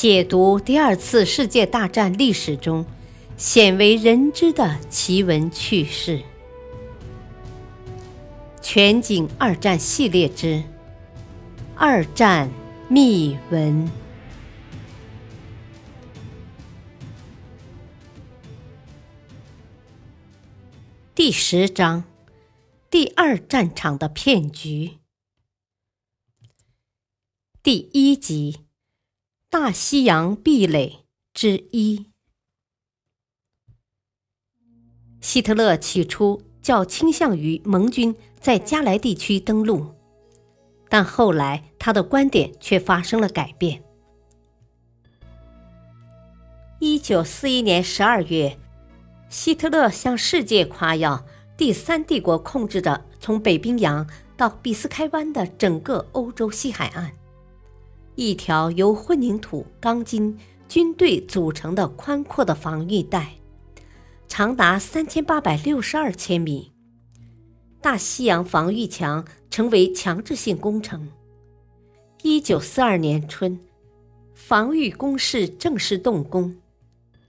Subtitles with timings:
[0.00, 2.86] 解读第二次世界大战历史中
[3.36, 6.22] 鲜为人知的奇闻趣事，
[8.62, 10.46] 全景二战系列之
[11.74, 12.48] 《二战
[12.88, 13.88] 秘闻》
[21.12, 22.04] 第十章：
[22.88, 24.98] 第二战场的骗局。
[27.64, 28.67] 第一集。
[29.50, 32.10] 大西洋壁垒之一。
[35.22, 39.94] 希特勒起初较倾向于盟军在加莱地区登陆，
[40.90, 43.82] 但后来他的观点却发生了改变。
[46.78, 48.58] 一九四一年十二月，
[49.30, 51.24] 希特勒向世界夸耀
[51.56, 54.06] 第三帝国控制着从北冰洋
[54.36, 57.17] 到比斯开湾的整个欧洲西海岸。
[58.18, 60.36] 一条由混凝土、钢筋、
[60.68, 63.34] 军队组成的宽阔的防御带，
[64.26, 66.72] 长达三千八百六十二千米。
[67.80, 71.08] 大西洋防御墙成为强制性工程。
[72.22, 73.56] 一九四二年春，
[74.34, 76.56] 防御工事正式动工，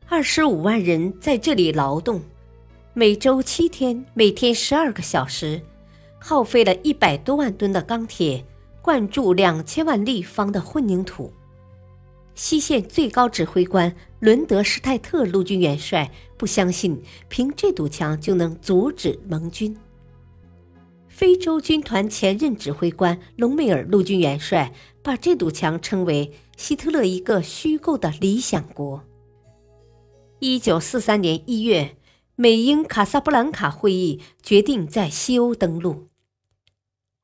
[0.07, 2.19] 二十五万人在这里劳动，
[2.95, 5.61] 每周七天，每天十二个小时，
[6.19, 8.43] 耗费了一百多万吨的钢铁。
[8.81, 11.31] 灌注两千万立方的混凝土。
[12.35, 19.75] 西线最高指挥官伦德施泰特陆军元帅不相信凭这堵墙就能阻止盟军。
[21.09, 29.03] 非洲军团前任指挥官隆美尔陆军元帅把这堵墙称为希特勒一个虚构的理想国。
[30.39, 31.97] 一九四三年一月，
[32.37, 36.07] 美英卡萨布兰卡会议决定在西欧登陆。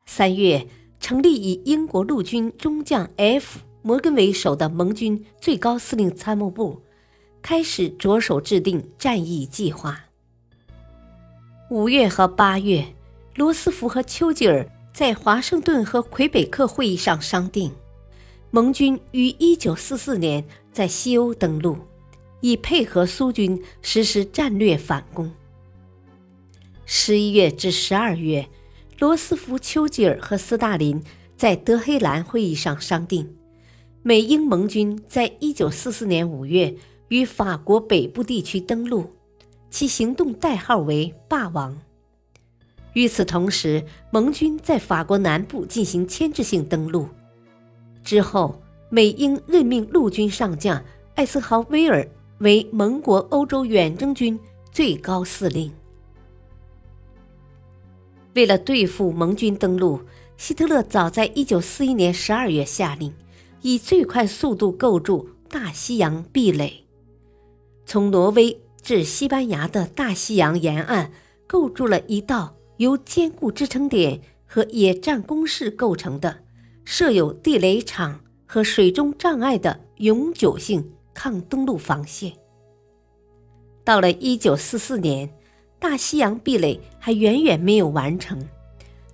[0.05, 0.67] 三月。
[0.99, 3.59] 成立以英国陆军中将 F.
[3.81, 6.81] 摩根为首的盟军最高司令参谋部，
[7.43, 10.05] 开始着手制定战役计划。
[11.69, 12.83] 五月和八月，
[13.35, 17.71] 罗斯福和丘吉尔在华盛顿和魁北克会议上商定，
[18.49, 21.77] 盟军于一九四四年在西欧登陆，
[22.41, 25.31] 以配合苏军实施战略反攻。
[26.85, 28.49] 十一月至十二月。
[28.97, 31.03] 罗斯福、丘吉尔和斯大林
[31.35, 33.35] 在德黑兰会议上商定，
[34.03, 36.73] 美英盟军在一九四四年五月
[37.09, 39.13] 于法国北部地区登陆，
[39.69, 41.77] 其行动代号为“霸王”。
[42.93, 47.09] 与此同时，盟军在法国南部进行牵制性登陆。
[48.01, 50.81] 之后，美英任命陆军上将
[51.15, 52.07] 艾森豪威尔
[52.37, 54.39] 为盟国欧洲远征军
[54.71, 55.69] 最高司令。
[58.35, 60.01] 为了对付盟军登陆，
[60.35, 63.13] 希特勒早在1941年12月下令，
[63.61, 66.83] 以最快速度构筑大西洋壁垒。
[67.85, 71.13] 从挪威至西班牙的大西洋沿岸，
[71.47, 76.43] 构筑了一道由坚固支撑点和野战工事构成的、
[76.83, 82.33] 设有地雷场和水中障碍的永久性抗登陆防线。
[83.85, 85.29] 到了1944年。
[85.79, 88.47] 大西洋壁垒还远远没有完成，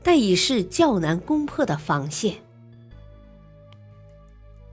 [0.01, 2.35] 但已是较难攻破的防线。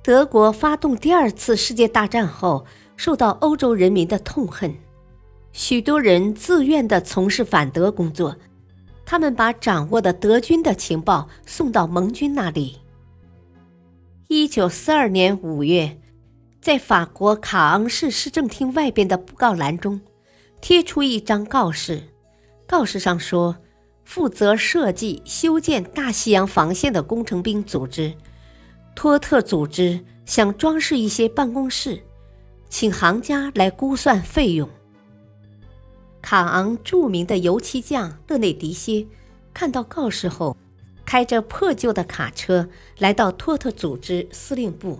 [0.02, 2.64] 德国发动第二次世界大战后，
[2.96, 4.74] 受到欧洲人民的痛恨，
[5.52, 8.36] 许多人自愿地从事反德工作。
[9.04, 12.78] 他们把掌握的德军的情报送到盟军那里。
[14.28, 15.98] 一九四二年五月，
[16.60, 19.98] 在法国卡昂市市政厅外边的布告栏中。
[20.60, 22.02] 贴出一张告示，
[22.66, 23.56] 告示上说，
[24.04, 28.14] 负责设计修建大西洋防线的工程兵组织
[28.94, 32.02] 托特组织想装饰一些办公室，
[32.68, 34.68] 请行家来估算费用。
[36.20, 39.06] 卡昂著名的油漆匠勒内迪歇
[39.54, 40.56] 看到告示后，
[41.06, 42.68] 开着破旧的卡车
[42.98, 44.98] 来到托特组织司令部。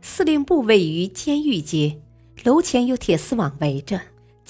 [0.00, 2.00] 司令部位于监狱街，
[2.44, 4.00] 楼前有铁丝网围着。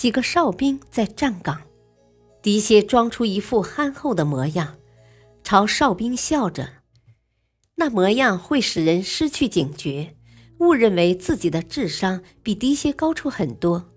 [0.01, 1.61] 几个哨兵在站岗，
[2.41, 4.77] 迪歇装出一副憨厚的模样，
[5.45, 6.71] 朝哨兵笑着。
[7.75, 10.17] 那模样会使人失去警觉，
[10.61, 13.91] 误认为自己的智商比迪歇高出很多。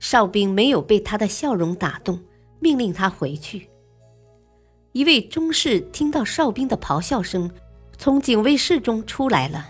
[0.00, 2.18] 哨兵没有被他的笑容打动，
[2.58, 3.68] 命令他回去。
[4.90, 7.48] 一位中士听到哨兵的咆哮声，
[7.96, 9.68] 从警卫室中出来了。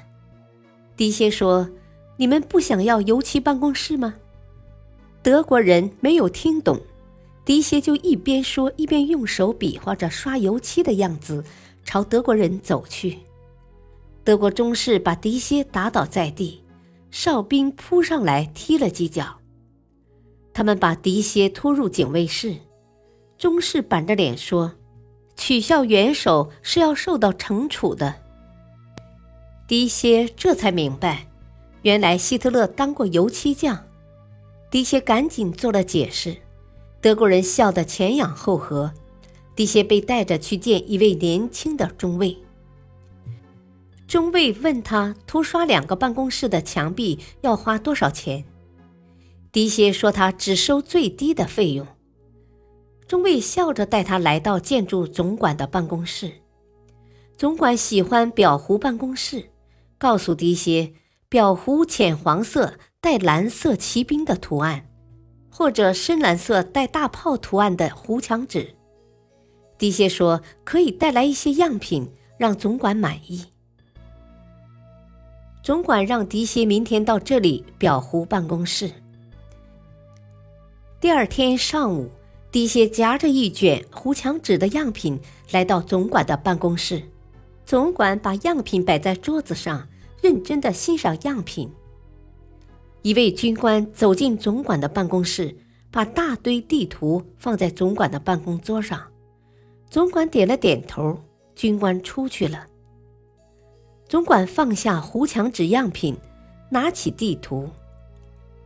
[0.97, 1.69] 迪歇说
[2.17, 4.15] ：“你们不想要油漆办公室吗？”
[5.23, 6.81] 德国人没有听懂，
[7.45, 11.45] 迪歇就一边说一边用手比划着刷油漆的样子，
[11.85, 13.19] 朝德国人走去。
[14.25, 16.65] 德国中士把迪歇打倒在地，
[17.13, 19.39] 哨兵扑上来踢了几脚。
[20.53, 22.57] 他们把迪歇拖入警卫室，
[23.39, 24.73] 中士板着脸说
[25.37, 28.13] ：“取笑元首是要受到惩处的。”
[29.69, 31.29] 迪歇这才明白，
[31.83, 33.85] 原来希特勒当过油漆匠。
[34.73, 36.35] 狄歇赶紧做了解释，
[37.03, 38.91] 德国人笑得前仰后合。
[39.55, 42.35] 狄歇被带着去见一位年轻的中尉。
[44.07, 48.47] 中尉问他涂刷两个办公室的墙壁要花多少钱。
[49.53, 51.87] 狄歇说他只收最低的费用。
[53.07, 56.33] 中尉笑着带他来到建筑总管的办公室。
[57.37, 59.51] 总管喜欢裱糊办公室，
[59.99, 60.95] 告诉狄歇
[61.29, 62.73] 裱糊浅黄色
[63.03, 64.87] 带蓝色骑兵的图案，
[65.51, 68.77] 或者深蓝色带大炮图案的糊墙纸。
[69.77, 72.09] 狄歇说：“可以带来一些样品，
[72.39, 73.45] 让总管满意。”
[75.65, 78.89] 总管让迪歇明天到这里裱糊办公室。
[81.01, 82.09] 第二天上午，
[82.53, 85.21] 迪歇夹着一卷糊墙纸的样品
[85.51, 87.03] 来到总管的办公室。
[87.67, 89.89] 总管把样品摆在桌子上，
[90.23, 91.69] 认真的欣赏样品。
[93.03, 95.57] 一位军官走进总管的办公室，
[95.91, 99.03] 把大堆地图放在总管的办公桌上。
[99.91, 101.19] 总管点了点头，
[101.57, 102.67] 军官出去了。
[104.09, 106.17] 总管放下糊墙纸样品，
[106.71, 107.69] 拿起地图。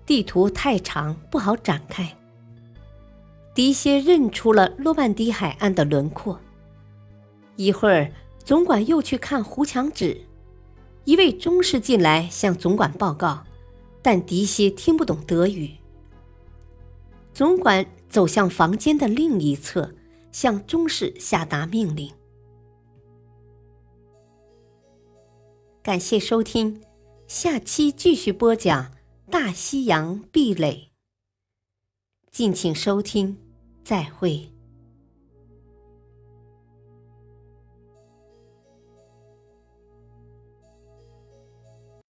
[0.04, 2.16] 地图太长，不好展开。
[3.54, 6.38] 狄歇认出了诺曼底海岸的轮廓。
[7.56, 8.12] 一会儿，
[8.44, 10.20] 总管又去看糊墙纸。
[11.04, 13.42] 一位中士进来向总管报告，
[14.06, 15.68] 但狄西听不懂德语。
[17.34, 19.92] 总管走向房间的另一侧。
[20.30, 22.12] 向中士下达命令。
[25.82, 26.82] 感谢收听，
[27.26, 28.92] 下期继续播讲
[29.30, 30.90] 大西洋壁垒。
[32.30, 33.38] 敬请收听，
[33.82, 34.55] 再会。